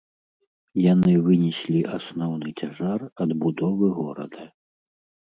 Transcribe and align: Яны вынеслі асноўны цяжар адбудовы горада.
Яны 0.83 1.11
вынеслі 1.25 1.81
асноўны 1.97 2.49
цяжар 2.61 2.99
адбудовы 3.25 3.91
горада. 3.99 4.43